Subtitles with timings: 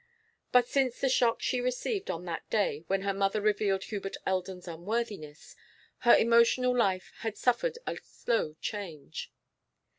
[0.51, 4.67] But since the shock she received on that day when her mother revealed Hubert Eldon's
[4.67, 5.55] unworthiness,
[5.99, 9.31] her emotional life had suffered a slow change.